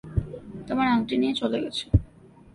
তোমার 0.67 0.87
আংটি 0.87 1.15
নিয়ে 1.17 1.33
চলে 1.41 1.57
গেছে। 1.63 1.85